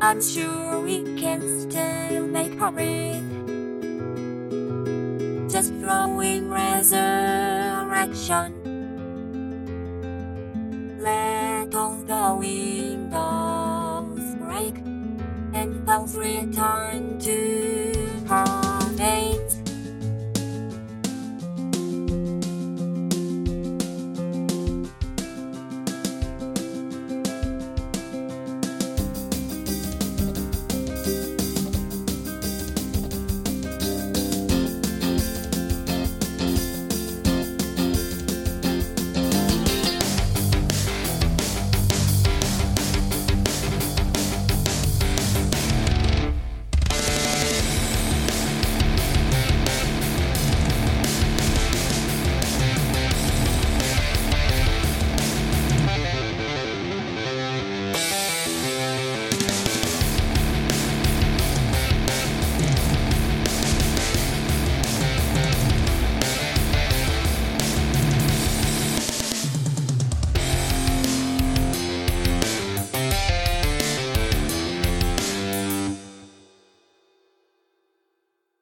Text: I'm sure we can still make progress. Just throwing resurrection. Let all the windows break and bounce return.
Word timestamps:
I'm 0.00 0.22
sure 0.22 0.80
we 0.80 1.02
can 1.18 1.40
still 1.60 2.28
make 2.28 2.56
progress. 2.56 3.20
Just 5.52 5.74
throwing 5.74 6.48
resurrection. 6.48 8.54
Let 11.00 11.74
all 11.74 11.96
the 12.06 12.36
windows 12.38 14.36
break 14.36 14.76
and 15.52 15.84
bounce 15.84 16.14
return. 16.14 17.17